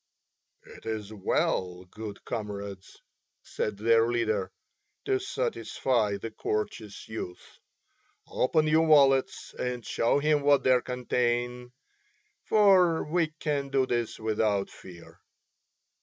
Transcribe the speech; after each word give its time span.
"It 0.65 0.87
is 0.87 1.13
well, 1.13 1.85
good 1.91 2.25
comrades," 2.25 2.99
said 3.43 3.77
their 3.77 4.07
leader, 4.09 4.51
"to 5.05 5.19
satisfy 5.19 6.17
the 6.17 6.31
courteous 6.31 7.07
youth. 7.07 7.59
Open 8.27 8.65
your 8.65 8.87
wallets 8.87 9.53
and 9.59 9.85
show 9.85 10.17
him 10.17 10.41
what 10.41 10.63
they 10.63 10.81
contain, 10.81 11.71
for 12.45 13.03
we 13.03 13.27
can 13.39 13.69
do 13.69 13.85
this 13.85 14.19
without 14.19 14.71
fear." 14.71 15.19